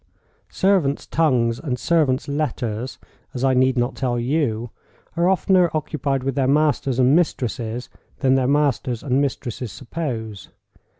Servants' 0.49 1.05
tongues 1.05 1.59
and 1.59 1.77
servants' 1.77 2.27
letters—as 2.27 3.43
I 3.43 3.53
need 3.53 3.77
not 3.77 3.93
tell 3.95 4.19
you—are 4.19 5.29
oftener 5.29 5.69
occupied 5.75 6.23
with 6.23 6.33
their 6.33 6.47
masters 6.47 6.97
and 6.97 7.15
mistresses 7.15 7.87
than 8.17 8.33
their 8.33 8.47
masters 8.47 9.03
and 9.03 9.21
mistresses 9.21 9.71
suppose. 9.71 10.49